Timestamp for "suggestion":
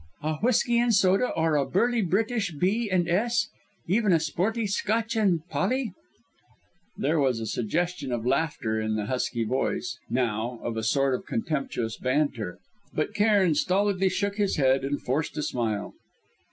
7.45-8.11